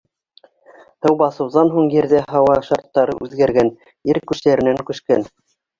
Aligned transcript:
Һыу 1.07 1.17
баҫыуҙан 1.19 1.69
һуң 1.75 1.91
Ерҙә 1.97 2.23
һауа 2.33 2.57
шарттары 2.71 3.19
үҙгәргән, 3.27 3.73
Ер 4.15 4.25
күсәренән 4.33 4.87
күскән... 4.93 5.33